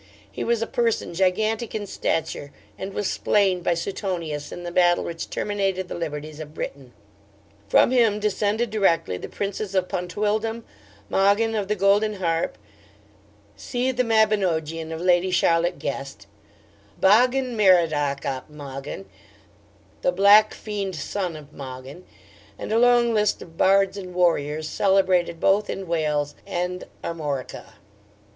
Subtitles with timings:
[0.31, 5.03] He was a person gigantic in stature, and was slain by Suetonius in the battle
[5.03, 6.93] which terminated the liberties of Britain.
[7.69, 10.63] From him descended directly the Princes of Pontydwdlm,
[11.07, 12.57] Mogyn of the Golden Harp
[13.55, 16.25] (see the Mabinogion of Lady Charlotte Guest,)
[16.99, 19.05] Bogyn Merodac ap Mogyn,
[20.01, 22.05] (the black fiend son of Mogyn,)
[22.57, 27.73] and a long list of bards and warriors, celebrated both in Wales and Armorica.